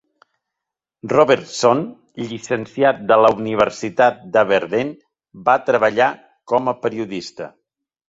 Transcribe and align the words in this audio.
Robertson, 1.11 1.83
llicenciat 2.31 3.05
de 3.13 3.19
la 3.25 3.31
Universitat 3.43 4.27
d'Aberdeen, 4.35 4.93
va 5.53 5.59
treballar 5.71 6.13
com 6.55 6.77
a 6.77 6.79
periodista. 6.89 7.57